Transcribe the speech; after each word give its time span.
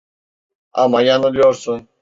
Ama 0.73 1.01
yanılıyorsun. 1.01 1.87